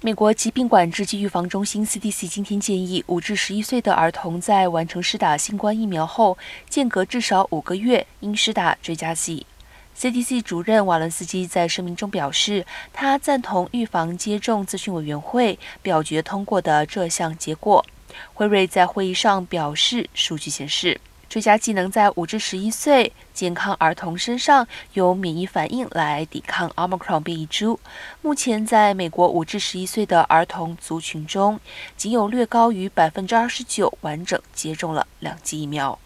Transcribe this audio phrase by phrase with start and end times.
[0.00, 6.36] 美国疾病管制及预防中心 （CDC） 今天建议，五至十一岁的儿童在完成施打新冠疫苗后，
[6.68, 9.46] 间隔至少五个月应施打追加剂。
[9.98, 17.84] CDC 主任瓦伦斯基在声明中表示，他赞同预防接种咨询委员会表决通过的这项结果。
[18.34, 21.00] 辉瑞在会议上表示，数据显示。
[21.34, 27.80] 追加技能在五至十一岁健康儿童身上有免疫反应来抵抗奥密克戎变异株。
[28.22, 31.58] 目前，在美国五至十一岁的儿童族群中，
[31.96, 35.98] 仅有略高于百分之二十九完整接种了两剂疫苗。